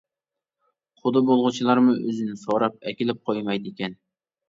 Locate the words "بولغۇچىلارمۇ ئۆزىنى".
1.27-2.41